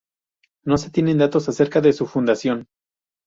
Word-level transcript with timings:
No 0.65 0.79
se 0.79 0.89
tienen 0.89 1.19
datos 1.19 1.47
acerca 1.47 1.79
de 1.79 1.93
su 1.93 2.07
fundación. 2.07 2.65